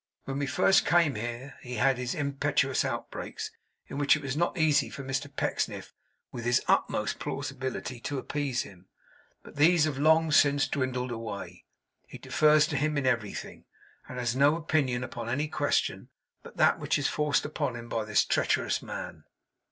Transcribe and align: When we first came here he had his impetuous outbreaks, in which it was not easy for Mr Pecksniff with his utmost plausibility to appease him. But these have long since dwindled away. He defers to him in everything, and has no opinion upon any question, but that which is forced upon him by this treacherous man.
When 0.23 0.39
we 0.39 0.47
first 0.47 0.83
came 0.83 1.13
here 1.13 1.59
he 1.61 1.75
had 1.75 1.99
his 1.99 2.15
impetuous 2.15 2.83
outbreaks, 2.83 3.51
in 3.87 3.99
which 3.99 4.15
it 4.15 4.23
was 4.23 4.35
not 4.35 4.57
easy 4.57 4.89
for 4.89 5.03
Mr 5.03 5.27
Pecksniff 5.31 5.93
with 6.31 6.43
his 6.43 6.63
utmost 6.67 7.19
plausibility 7.19 7.99
to 7.99 8.17
appease 8.17 8.63
him. 8.63 8.87
But 9.43 9.57
these 9.57 9.83
have 9.83 9.99
long 9.99 10.31
since 10.31 10.67
dwindled 10.67 11.11
away. 11.11 11.65
He 12.07 12.17
defers 12.17 12.65
to 12.69 12.77
him 12.77 12.97
in 12.97 13.05
everything, 13.05 13.65
and 14.09 14.17
has 14.17 14.35
no 14.35 14.55
opinion 14.55 15.03
upon 15.03 15.29
any 15.29 15.47
question, 15.47 16.09
but 16.41 16.57
that 16.57 16.79
which 16.79 16.97
is 16.97 17.07
forced 17.07 17.45
upon 17.45 17.75
him 17.75 17.87
by 17.87 18.03
this 18.03 18.25
treacherous 18.25 18.81
man. 18.81 19.25